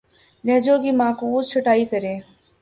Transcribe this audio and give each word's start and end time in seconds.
لہجوں 0.43 0.77
کی 0.83 0.91
معکوس 0.91 1.51
چھٹائی 1.51 1.85
کریں 1.91 2.19